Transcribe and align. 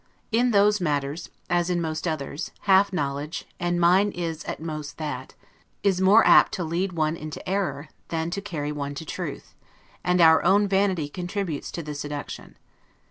In 0.31 0.49
those 0.49 0.81
matters, 0.81 1.29
as 1.47 1.69
in 1.69 1.79
most 1.79 2.07
others, 2.07 2.49
half 2.61 2.91
knowledge 2.91 3.45
(and 3.59 3.79
mine 3.79 4.09
is 4.13 4.43
at 4.45 4.59
most 4.59 4.97
that) 4.97 5.35
is 5.83 6.01
more 6.01 6.25
apt 6.25 6.53
to 6.53 6.63
lead 6.63 6.93
one 6.93 7.15
into 7.15 7.47
error, 7.47 7.87
than 8.07 8.31
to 8.31 8.41
carry 8.41 8.71
one 8.71 8.95
to 8.95 9.05
truth; 9.05 9.53
and 10.03 10.19
our 10.19 10.43
own 10.43 10.67
vanity 10.67 11.07
contributes 11.07 11.69
to 11.73 11.83
the 11.83 11.93
seduction. 11.93 12.57